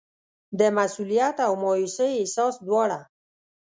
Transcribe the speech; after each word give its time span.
د 0.59 0.61
مسوولیت 0.77 1.35
او 1.47 1.51
مایوسۍ 1.63 2.11
احساس 2.21 2.53
دواړه. 2.67 2.99